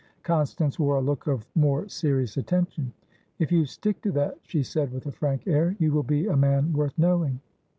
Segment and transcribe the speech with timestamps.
[0.23, 2.91] Constance wore a look of more serious attention.
[3.37, 6.35] "If you stick to that," she said, with a frank air, "you will be a
[6.35, 7.39] man worth knowing."